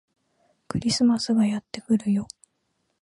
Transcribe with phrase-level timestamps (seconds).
[0.67, 2.27] クリスマスがやってくるよ